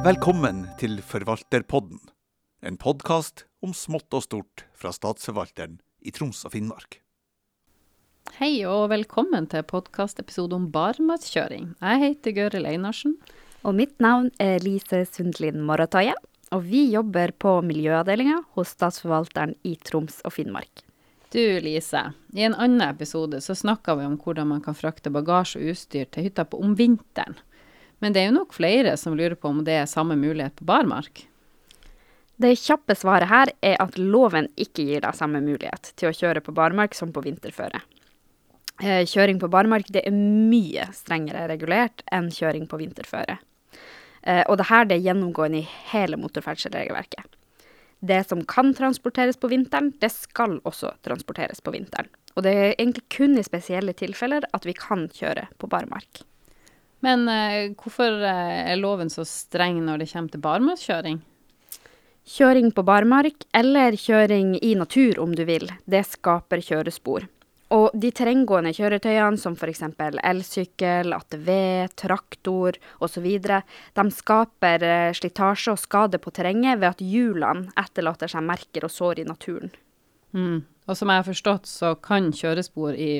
Velkommen 0.00 0.62
til 0.80 0.94
Forvalterpodden, 1.04 1.98
en 2.64 2.78
podkast 2.80 3.42
om 3.60 3.74
smått 3.76 4.08
og 4.16 4.22
stort 4.24 4.62
fra 4.72 4.94
Statsforvalteren 4.96 5.74
i 6.00 6.12
Troms 6.16 6.40
og 6.48 6.54
Finnmark. 6.54 7.02
Hei 8.38 8.62
og 8.64 8.86
velkommen 8.94 9.50
til 9.52 9.66
podkastepisode 9.68 10.56
om 10.56 10.70
barmarkskjøring. 10.72 11.74
Jeg 11.84 12.00
heter 12.00 12.36
Gøril 12.38 12.70
Einarsen. 12.70 13.18
Og 13.60 13.76
mitt 13.76 14.00
navn 14.00 14.30
er 14.40 14.64
Lise 14.64 15.02
Sundlin 15.04 15.60
Moratoye, 15.68 16.16
og 16.48 16.64
vi 16.64 16.86
jobber 16.94 17.36
på 17.36 17.58
miljøavdelinga 17.68 18.38
hos 18.56 18.72
Statsforvalteren 18.78 19.52
i 19.68 19.74
Troms 19.84 20.22
og 20.24 20.32
Finnmark. 20.38 20.86
Du 21.28 21.44
Lise, 21.60 22.06
i 22.32 22.48
en 22.48 22.56
annen 22.56 22.88
episode 22.88 23.44
så 23.44 23.52
snakka 23.52 24.00
vi 24.00 24.08
om 24.08 24.16
hvordan 24.16 24.48
man 24.56 24.64
kan 24.64 24.74
frakte 24.74 25.12
bagasje 25.12 25.60
og 25.60 25.74
utstyr 25.74 26.08
til 26.08 26.30
hytta 26.30 26.48
på 26.48 26.64
om 26.64 26.72
vinteren. 26.80 27.36
Men 28.00 28.14
det 28.14 28.22
er 28.22 28.30
jo 28.30 28.38
nok 28.38 28.54
flere 28.56 28.96
som 29.00 29.16
lurer 29.16 29.36
på 29.36 29.50
om 29.52 29.62
det 29.64 29.76
er 29.82 29.90
samme 29.90 30.16
mulighet 30.18 30.56
på 30.56 30.66
barmark? 30.68 31.26
Det 32.40 32.54
kjappe 32.56 32.96
svaret 32.96 33.28
her 33.28 33.50
er 33.60 33.76
at 33.82 33.98
loven 34.00 34.48
ikke 34.56 34.86
gir 34.88 35.02
deg 35.04 35.16
samme 35.16 35.42
mulighet 35.44 35.92
til 36.00 36.08
å 36.08 36.16
kjøre 36.16 36.40
på 36.40 36.54
barmark 36.56 36.96
som 36.96 37.12
på 37.12 37.20
vinterføre. 37.26 37.82
Eh, 38.80 39.04
kjøring 39.04 39.36
på 39.42 39.50
barmark 39.52 39.90
er 39.92 40.08
mye 40.14 40.86
strengere 40.96 41.44
regulert 41.50 42.00
enn 42.08 42.30
kjøring 42.32 42.64
på 42.70 42.80
vinterføre. 42.80 43.36
Eh, 44.22 44.40
og 44.48 44.56
det 44.56 44.70
er 44.72 44.96
gjennomgående 44.96 45.60
i 45.60 45.68
hele 45.92 46.16
motorferdselregelverket. 46.16 47.36
Det 48.00 48.22
som 48.24 48.40
kan 48.48 48.72
transporteres 48.72 49.36
på 49.36 49.50
vinteren, 49.52 49.92
det 50.00 50.08
skal 50.14 50.56
også 50.64 50.94
transporteres 51.04 51.60
på 51.60 51.74
vinteren. 51.76 52.08
Og 52.36 52.46
det 52.46 52.54
er 52.56 52.72
egentlig 52.78 53.04
kun 53.12 53.36
i 53.36 53.44
spesielle 53.44 53.92
tilfeller 53.92 54.46
at 54.56 54.64
vi 54.64 54.72
kan 54.72 55.10
kjøre 55.12 55.50
på 55.60 55.68
barmark. 55.68 56.22
Men 57.04 57.26
eh, 57.32 57.72
hvorfor 57.80 58.22
eh, 58.28 58.70
er 58.72 58.80
loven 58.80 59.10
så 59.12 59.24
streng 59.28 59.80
når 59.86 60.02
det 60.02 60.10
kommer 60.12 60.34
til 60.34 60.44
barmarkskjøring? 60.44 61.20
Kjøring 62.30 62.70
på 62.76 62.84
barmark, 62.86 63.46
eller 63.56 63.96
kjøring 63.98 64.54
i 64.62 64.74
natur 64.78 65.18
om 65.22 65.32
du 65.34 65.42
vil, 65.48 65.70
det 65.90 66.04
skaper 66.06 66.62
kjørespor. 66.62 67.26
Og 67.70 67.94
de 67.94 68.10
terrenggående 68.10 68.72
kjøretøyene 68.74 69.38
som 69.38 69.54
f.eks. 69.54 69.84
elsykkel, 70.26 71.14
ATV, 71.14 71.50
traktor 71.98 72.78
osv., 72.98 73.28
de 73.40 74.06
skaper 74.14 74.86
eh, 74.86 75.12
slitasje 75.14 75.74
og 75.74 75.80
skade 75.80 76.18
på 76.18 76.32
terrenget 76.34 76.80
ved 76.82 76.90
at 76.90 77.04
hjulene 77.04 77.70
etterlater 77.78 78.30
seg 78.30 78.44
merker 78.46 78.86
og 78.86 78.92
sår 78.94 79.22
i 79.22 79.28
naturen. 79.28 79.72
Mm. 80.34 80.58
Og 80.90 80.98
som 80.98 81.10
jeg 81.10 81.22
har 81.22 81.28
forstått, 81.30 81.70
så 81.70 81.94
kan 82.02 82.32
kjørespor 82.34 82.98
i 82.98 83.12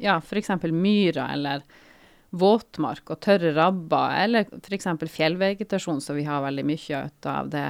ja, 0.00 0.18
f.eks. 0.20 0.52
myra 0.68 1.30
eller 1.32 1.64
våtmark 2.34 3.10
og 3.14 3.20
tørre 3.24 3.54
rabber, 3.56 4.14
eller 4.24 4.48
f.eks. 4.58 4.88
fjellvegetasjon, 5.14 6.02
som 6.02 6.18
vi 6.18 6.26
har 6.26 6.44
veldig 6.44 6.64
mye 6.66 7.02
av 7.30 7.50
det, 7.52 7.66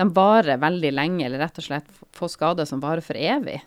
de 0.00 0.08
varer 0.16 0.60
veldig 0.60 0.92
lenge, 0.94 1.26
eller 1.26 1.42
rett 1.44 1.60
og 1.60 1.66
slett 1.66 1.90
får 2.16 2.34
skader 2.34 2.68
som 2.68 2.82
varer 2.82 3.04
for 3.04 3.18
evig. 3.18 3.60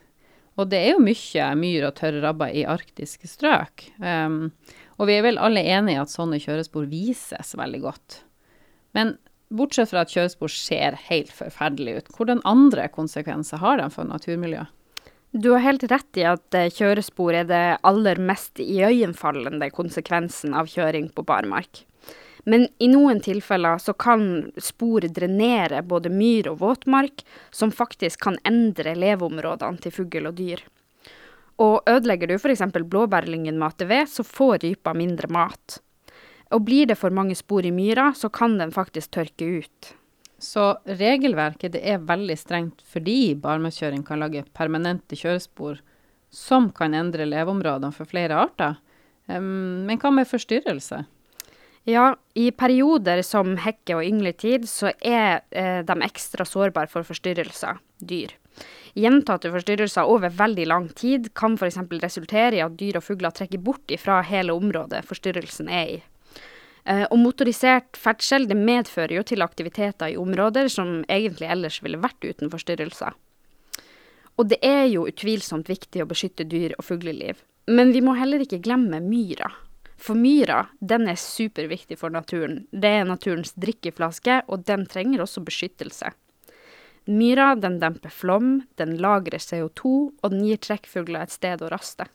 Og 0.56 0.70
det 0.72 0.80
er 0.80 0.94
jo 0.94 1.04
mye 1.04 1.50
myr 1.60 1.90
og 1.90 1.98
tørre 1.98 2.22
rabber 2.24 2.54
i 2.56 2.64
arktiske 2.70 3.28
strøk. 3.28 3.90
Um, 4.00 4.54
og 4.96 5.10
vi 5.10 5.18
er 5.18 5.26
vel 5.26 5.42
alle 5.42 5.66
enige 5.66 5.98
i 5.98 6.02
at 6.02 6.14
sånne 6.14 6.40
kjørespor 6.40 6.88
vises 6.92 7.52
veldig 7.60 7.82
godt. 7.84 8.22
Men 8.96 9.18
bortsett 9.56 9.92
fra 9.92 10.06
at 10.06 10.14
kjørespor 10.14 10.52
ser 10.52 10.96
helt 11.10 11.34
forferdelig 11.36 11.98
ut, 11.98 12.14
hvordan 12.16 12.44
andre 12.48 12.88
konsekvenser 12.94 13.60
har 13.62 13.82
de 13.82 13.90
for 13.94 14.08
naturmiljøet? 14.08 14.72
Du 15.38 15.50
har 15.50 15.60
helt 15.60 15.84
rett 15.84 16.18
i 16.18 16.24
at 16.24 16.56
eh, 16.56 16.70
kjørespor 16.72 17.36
er 17.36 17.48
det 17.50 17.64
aller 17.84 18.20
mest 18.24 18.56
iøynefallende 18.64 19.68
konsekvensen 19.76 20.54
av 20.56 20.70
kjøring 20.72 21.10
på 21.12 21.26
barmark. 21.28 21.82
Men 22.48 22.70
i 22.80 22.88
noen 22.88 23.20
tilfeller 23.20 23.82
så 23.84 23.92
kan 24.00 24.54
spor 24.64 25.04
drenere 25.18 25.82
både 25.84 26.08
myr 26.14 26.48
og 26.54 26.62
våtmark, 26.62 27.26
som 27.52 27.74
faktisk 27.76 28.24
kan 28.24 28.40
endre 28.48 28.94
leveområdene 28.96 29.84
til 29.84 29.96
fugl 29.98 30.32
og 30.32 30.40
dyr. 30.40 30.64
Og 31.60 31.84
ødelegger 31.84 32.32
du 32.32 32.38
f.eks. 32.38 32.64
blåbærlyngen 32.78 33.60
med 33.60 33.74
ATV, 33.74 33.94
så 34.08 34.24
får 34.24 34.64
rypa 34.64 34.96
mindre 34.96 35.28
mat. 35.36 35.82
Og 36.56 36.64
blir 36.64 36.88
det 36.88 36.96
for 37.02 37.12
mange 37.12 37.36
spor 37.36 37.68
i 37.68 37.76
myra, 37.76 38.14
så 38.16 38.32
kan 38.32 38.56
den 38.62 38.72
faktisk 38.72 39.18
tørke 39.20 39.52
ut. 39.60 39.96
Så 40.46 40.76
regelverket 40.86 41.78
er 41.80 42.04
veldig 42.06 42.38
strengt 42.38 42.84
fordi 42.86 43.34
barmarkskjøring 43.42 44.06
kan 44.06 44.22
lage 44.22 44.46
permanente 44.54 45.18
kjørespor 45.18 45.82
som 46.36 46.70
kan 46.76 46.94
endre 46.94 47.26
leveområdene 47.26 47.96
for 47.96 48.10
flere 48.10 48.38
arter. 48.38 48.78
Men 49.32 50.00
hva 50.02 50.12
med 50.14 50.30
forstyrrelse? 50.30 51.06
Ja, 51.86 52.16
i 52.34 52.50
perioder 52.52 53.22
som 53.22 53.56
hekke- 53.62 54.00
og 54.00 54.06
yngletid 54.06 54.66
så 54.70 54.90
er 55.06 55.44
eh, 55.54 55.84
de 55.86 55.96
ekstra 56.02 56.46
sårbare 56.50 56.90
for 56.90 57.06
forstyrrelser, 57.06 57.78
dyr. 58.02 58.34
Gjentatte 58.98 59.52
forstyrrelser 59.54 60.10
over 60.10 60.34
veldig 60.34 60.66
lang 60.72 60.88
tid 60.98 61.30
kan 61.38 61.60
f.eks. 61.60 61.78
resultere 62.02 62.58
i 62.58 62.64
at 62.66 62.78
dyr 62.80 62.98
og 62.98 63.06
fugler 63.06 63.36
trekker 63.36 63.62
bort 63.62 63.94
ifra 63.94 64.22
hele 64.26 64.56
området 64.58 65.04
forstyrrelsen 65.06 65.70
er 65.70 65.98
i. 65.98 66.02
Eh, 66.86 67.06
og 67.10 67.18
motorisert 67.18 67.98
ferdsel 67.98 68.46
det 68.50 68.58
medfører 68.60 69.18
jo 69.18 69.26
til 69.26 69.42
aktiviteter 69.46 70.14
i 70.14 70.20
områder 70.22 70.70
som 70.70 71.00
egentlig 71.10 71.50
ellers 71.50 71.82
ville 71.82 72.02
vært 72.02 72.26
uten 72.26 72.52
forstyrrelser. 72.54 73.16
Og 74.36 74.50
det 74.52 74.60
er 74.66 74.86
jo 74.92 75.08
utvilsomt 75.10 75.70
viktig 75.72 76.04
å 76.04 76.10
beskytte 76.10 76.46
dyr 76.50 76.76
og 76.78 76.86
fugleliv. 76.86 77.40
Men 77.72 77.94
vi 77.96 78.04
må 78.06 78.14
heller 78.20 78.44
ikke 78.44 78.62
glemme 78.62 79.00
myra. 79.02 79.50
For 79.98 80.18
myra, 80.20 80.66
den 80.84 81.08
er 81.10 81.18
superviktig 81.18 81.98
for 81.98 82.14
naturen. 82.14 82.66
Det 82.70 82.92
er 83.00 83.08
naturens 83.08 83.56
drikkeflaske, 83.58 84.42
og 84.52 84.68
den 84.68 84.84
trenger 84.92 85.24
også 85.24 85.42
beskyttelse. 85.48 86.12
Myra 87.06 87.54
den 87.56 87.80
demper 87.82 88.12
flom, 88.12 88.60
den 88.82 88.98
lagrer 89.02 89.42
CO2, 89.42 89.96
og 90.22 90.34
den 90.34 90.46
gir 90.46 90.62
trekkfugler 90.62 91.24
et 91.24 91.34
sted 91.34 91.64
å 91.64 91.72
raste. 91.72 92.10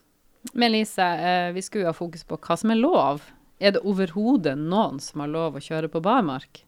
Men 0.53 0.75
Lise, 0.75 1.03
eh, 1.03 1.53
vi 1.53 1.63
skulle 1.63 1.87
jo 1.87 1.93
ha 1.93 1.97
fokus 1.97 2.25
på 2.25 2.39
hva 2.39 2.57
som 2.59 2.71
er 2.71 2.81
lov. 2.81 3.25
Er 3.61 3.75
det 3.77 3.83
overhodet 3.85 4.57
noen 4.57 5.01
som 5.05 5.21
har 5.21 5.33
lov 5.33 5.59
å 5.59 5.65
kjøre 5.65 5.91
på 5.93 6.01
barmark? 6.05 6.63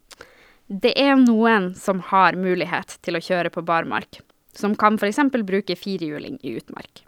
Det 0.68 0.92
er 1.00 1.16
noen 1.16 1.72
som 1.76 2.02
har 2.12 2.36
mulighet 2.36 2.98
til 3.04 3.16
å 3.16 3.22
kjøre 3.24 3.50
på 3.52 3.64
barmark, 3.64 4.20
som 4.56 4.76
kan 4.76 4.98
f.eks. 5.00 5.22
bruke 5.48 5.76
firehjuling 5.76 6.38
i 6.44 6.54
utmark. 6.60 7.02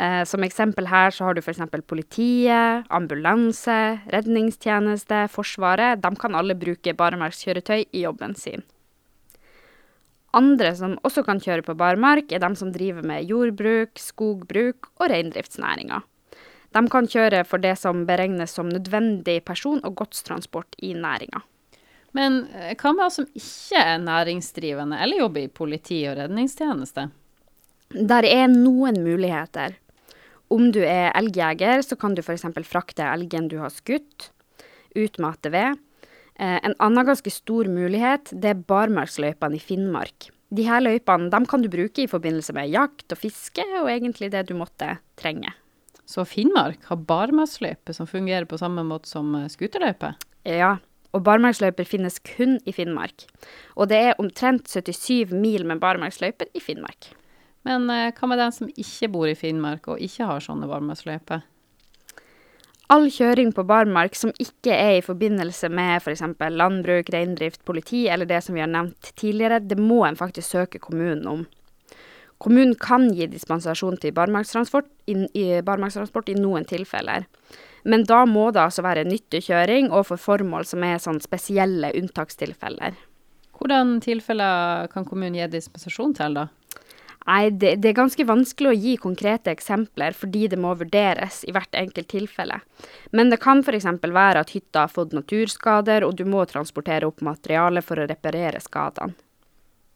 Eh, 0.00 0.22
som 0.24 0.46
eksempel 0.46 0.86
her 0.88 1.12
så 1.12 1.26
har 1.26 1.36
du 1.36 1.42
f.eks. 1.42 1.60
politiet, 1.90 2.86
ambulanse, 2.88 4.00
redningstjeneste, 4.14 5.26
Forsvaret. 5.28 6.00
De 6.00 6.14
kan 6.16 6.38
alle 6.38 6.56
bruke 6.56 6.94
barmarkskjøretøy 6.96 7.90
i 7.90 8.04
jobben 8.06 8.38
sin. 8.38 8.64
Andre 10.32 10.70
som 10.78 10.94
også 11.02 11.26
kan 11.26 11.42
kjøre 11.42 11.66
på 11.66 11.74
barmark, 11.74 12.30
er 12.32 12.40
de 12.40 12.54
som 12.56 12.70
driver 12.72 13.02
med 13.02 13.26
jordbruk, 13.26 13.98
skogbruk 13.98 14.88
og 15.00 15.10
reindriftsnæringa. 15.10 16.00
De 16.74 16.82
kan 16.90 17.08
kjøre 17.10 17.42
for 17.48 17.62
det 17.62 17.74
som 17.80 18.04
beregnes 18.06 18.54
som 18.54 18.70
nødvendig 18.70 19.40
person- 19.44 19.82
og 19.84 19.96
godstransport 19.98 20.76
i 20.86 20.92
næringa. 20.94 21.42
Men 22.16 22.44
eh, 22.54 22.74
hva 22.78 22.92
med 22.94 23.06
oss 23.06 23.20
som 23.20 23.28
ikke 23.38 23.82
er 23.82 24.02
næringsdrivende 24.02 24.98
eller 25.02 25.24
jobber 25.24 25.46
i 25.46 25.52
politi 25.52 26.02
og 26.10 26.18
redningstjeneste? 26.18 27.08
Der 27.90 28.26
er 28.26 28.50
noen 28.50 29.00
muligheter. 29.02 29.76
Om 30.50 30.70
du 30.74 30.80
er 30.82 31.12
elgjeger, 31.14 31.82
så 31.86 31.98
kan 31.98 32.14
du 32.14 32.22
f.eks. 32.22 32.46
frakte 32.66 33.06
elgen 33.06 33.48
du 33.50 33.60
har 33.62 33.70
skutt, 33.70 34.30
ut 34.98 35.18
ved. 35.18 35.78
Eh, 36.40 36.58
en 36.58 36.74
annen 36.78 37.06
ganske 37.06 37.30
stor 37.30 37.70
mulighet 37.70 38.32
det 38.32 38.54
er 38.54 38.66
barmarksløypene 38.66 39.58
i 39.58 39.62
Finnmark. 39.62 40.30
De 40.50 40.66
her 40.66 40.82
løypene 40.82 41.30
de 41.30 41.40
kan 41.46 41.62
du 41.62 41.68
bruke 41.70 42.02
i 42.02 42.10
forbindelse 42.10 42.54
med 42.56 42.72
jakt 42.72 43.12
og 43.12 43.18
fiske, 43.18 43.62
og 43.82 43.90
egentlig 43.90 44.32
det 44.32 44.48
du 44.48 44.56
måtte 44.58 44.96
trenge. 45.20 45.52
Så 46.10 46.24
Finnmark 46.26 46.88
har 46.90 46.98
barmarksløype 47.06 47.94
som 47.94 48.08
fungerer 48.10 48.48
på 48.50 48.58
samme 48.58 48.82
måte 48.86 49.06
som 49.10 49.28
eh, 49.38 49.46
skuterløype? 49.52 50.16
Ja, 50.48 50.72
og 51.14 51.22
barmarksløyper 51.26 51.86
finnes 51.86 52.18
kun 52.26 52.58
i 52.66 52.74
Finnmark. 52.74 53.28
Og 53.78 53.90
det 53.92 54.00
er 54.08 54.18
omtrent 54.22 54.66
77 54.66 55.30
mil 55.30 55.66
med 55.68 55.78
barmarksløyper 55.82 56.50
i 56.54 56.62
Finnmark. 56.62 57.12
Men 57.68 57.86
eh, 57.94 58.10
hva 58.16 58.30
med 58.30 58.42
den 58.42 58.56
som 58.56 58.72
ikke 58.74 59.10
bor 59.14 59.30
i 59.30 59.38
Finnmark 59.38 59.86
og 59.92 60.02
ikke 60.02 60.26
har 60.26 60.42
sånne 60.42 60.70
barmarksløyper? 60.70 61.46
All 62.90 63.06
kjøring 63.14 63.52
på 63.54 63.62
barmark 63.62 64.16
som 64.18 64.32
ikke 64.42 64.74
er 64.74 64.96
i 64.96 65.06
forbindelse 65.06 65.70
med 65.70 66.00
f.eks. 66.00 66.24
landbruk, 66.50 67.12
reindrift, 67.14 67.62
politi 67.62 68.08
eller 68.10 68.26
det 68.26 68.42
som 68.42 68.58
vi 68.58 68.64
har 68.64 68.72
nevnt 68.72 69.12
tidligere, 69.14 69.60
det 69.62 69.78
må 69.78 70.02
en 70.08 70.18
faktisk 70.18 70.56
søke 70.56 70.82
kommunen 70.82 71.28
om. 71.30 71.46
Kommunen 72.40 72.72
kan 72.80 73.10
gi 73.12 73.26
dispensasjon 73.28 73.98
til 74.00 74.14
barmarkstransport 74.16 74.88
i, 75.12 75.16
i, 75.36 75.44
barmarkstransport 75.64 76.30
i 76.32 76.38
noen 76.40 76.64
tilfeller. 76.68 77.26
Men 77.84 78.06
da 78.08 78.22
må 78.28 78.46
det 78.52 78.62
altså 78.62 78.84
være 78.84 79.04
nyttekjøring 79.08 79.90
og 79.92 80.06
for 80.08 80.20
formål 80.20 80.64
som 80.68 80.84
er 80.84 81.00
sånn 81.02 81.20
spesielle 81.24 81.92
unntakstilfeller. 82.00 82.96
Hvordan 83.60 83.98
tilfeller 84.00 84.88
kan 84.92 85.04
kommunen 85.04 85.36
gi 85.36 85.50
dispensasjon 85.52 86.16
til, 86.16 86.40
da? 86.40 86.48
Nei, 87.28 87.50
det, 87.52 87.74
det, 87.82 87.90
er 87.90 87.98
ganske 87.98 88.24
vanskelig 88.24 88.70
å 88.70 88.78
gi 88.80 88.94
konkrete 88.98 89.52
eksempler 89.52 90.16
fordi 90.16 90.46
det 90.48 90.58
må 90.58 90.72
vurderes 90.80 91.42
i 91.44 91.52
hvert 91.52 91.76
enkelt 91.76 92.08
tilfelle. 92.08 92.56
Men 93.12 93.28
det 93.28 93.42
kan 93.44 93.60
f.eks. 93.60 93.86
være 94.00 94.40
at 94.40 94.54
hytta 94.56 94.86
har 94.86 94.92
fått 94.92 95.12
naturskader, 95.12 96.06
og 96.08 96.16
du 96.16 96.24
må 96.24 96.46
transportere 96.48 97.06
opp 97.06 97.20
materiale 97.20 97.84
for 97.84 98.00
å 98.00 98.08
reparere 98.08 98.64
skadene. 98.64 99.12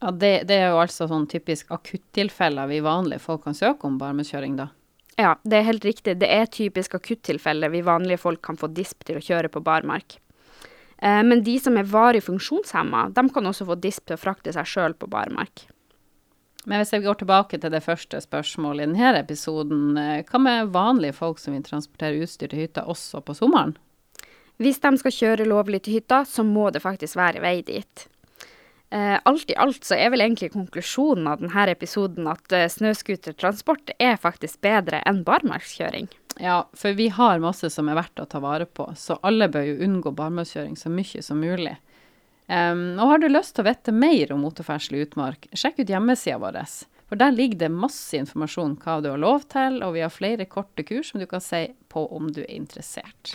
Ja, 0.05 0.11
det, 0.12 0.33
det 0.51 0.56
er 0.61 0.75
jo 0.75 0.83
altså 0.83 1.06
sånn 1.09 1.25
typisk 1.31 1.71
akuttilfeller 1.73 2.69
vi 2.69 2.83
vanlige 2.85 3.23
folk 3.25 3.47
kan 3.47 3.56
søke 3.56 3.89
om 3.89 3.95
barmekjøring, 3.97 4.59
da? 4.59 4.67
Ja, 5.17 5.31
det 5.49 5.56
er 5.56 5.69
helt 5.71 5.87
riktig. 5.87 6.19
Det 6.21 6.29
er 6.29 6.51
typisk 6.53 6.99
akuttilfeller 6.99 7.73
vi 7.73 7.81
vanlige 7.87 8.21
folk 8.21 8.43
kan 8.45 8.59
få 8.61 8.69
disp 8.77 9.06
til 9.09 9.17
å 9.17 9.25
kjøre 9.25 9.49
på 9.55 9.62
barmark. 9.65 10.19
Eh, 10.99 11.23
men 11.25 11.41
de 11.47 11.56
som 11.62 11.81
er 11.81 11.89
varig 11.89 12.21
funksjonshemma, 12.27 13.06
de 13.17 13.25
kan 13.33 13.49
også 13.49 13.65
få 13.71 13.79
disp 13.81 14.05
til 14.05 14.19
å 14.19 14.21
frakte 14.21 14.53
seg 14.53 14.69
sjøl 14.69 14.99
på 14.99 15.09
barmark. 15.09 15.65
Men 16.69 16.83
hvis 16.83 16.93
jeg 16.93 17.06
går 17.06 17.23
tilbake 17.23 17.61
til 17.61 17.73
det 17.73 17.81
første 17.85 18.21
spørsmålet 18.21 18.85
i 18.85 18.93
denne 18.93 19.19
episoden, 19.25 19.97
eh, 19.97 20.25
hva 20.29 20.41
med 20.41 20.73
vanlige 20.77 21.17
folk 21.17 21.41
som 21.41 21.56
vil 21.56 21.65
transportere 21.65 22.21
utstyr 22.21 22.53
til 22.53 22.67
hytta 22.67 22.85
også 22.85 23.25
på 23.25 23.41
sommeren? 23.41 23.79
Hvis 24.61 24.85
de 24.85 24.99
skal 25.01 25.17
kjøre 25.23 25.49
lovlig 25.49 25.87
til 25.87 25.97
hytta, 25.97 26.27
så 26.29 26.45
må 26.45 26.69
det 26.73 26.85
faktisk 26.85 27.17
være 27.17 27.41
vei 27.41 27.62
dit. 27.65 28.11
Eh, 28.94 29.19
alt 29.23 29.50
i 29.50 29.56
alt 29.58 29.82
så 29.82 29.96
er 29.99 30.12
vel 30.12 30.23
egentlig 30.23 30.52
konklusjonen 30.52 31.26
av 31.26 31.41
denne 31.43 31.64
episoden 31.73 32.29
at 32.31 32.52
eh, 32.55 32.69
snøscootertransport 32.70 33.91
er 33.99 34.20
faktisk 34.23 34.61
bedre 34.62 35.00
enn 35.08 35.25
barmarkskjøring. 35.26 36.06
Ja, 36.38 36.61
for 36.79 36.94
vi 36.94 37.08
har 37.17 37.43
masse 37.43 37.73
som 37.75 37.91
er 37.91 37.99
verdt 37.99 38.23
å 38.23 38.29
ta 38.31 38.38
vare 38.43 38.69
på, 38.70 38.87
så 38.94 39.19
alle 39.26 39.49
bør 39.50 39.67
jo 39.67 39.81
unngå 39.88 40.14
barmarkskjøring 40.14 40.79
så 40.79 40.93
mye 40.94 41.23
som 41.26 41.43
mulig. 41.43 41.75
Um, 42.46 43.00
og 43.00 43.08
har 43.08 43.23
du 43.23 43.29
lyst 43.32 43.56
til 43.56 43.64
å 43.64 43.70
vite 43.70 43.94
mer 43.96 44.31
om 44.35 44.43
motorferdsel 44.44 44.99
i 44.99 45.05
utmark, 45.06 45.49
sjekk 45.56 45.81
ut 45.82 45.91
hjemmesida 45.91 46.38
vår. 46.43 46.61
For 47.08 47.19
der 47.19 47.35
ligger 47.35 47.64
det 47.64 47.73
masse 47.75 48.19
informasjon 48.19 48.76
hva 48.85 49.00
du 49.02 49.11
har 49.11 49.23
lov 49.23 49.49
til, 49.50 49.81
og 49.82 49.96
vi 49.96 50.05
har 50.06 50.14
flere 50.14 50.46
korte 50.50 50.87
kurs 50.87 51.11
som 51.11 51.23
du 51.23 51.26
kan 51.31 51.43
se 51.43 51.67
på 51.91 52.06
om 52.14 52.31
du 52.31 52.44
er 52.44 52.55
interessert. 52.55 53.35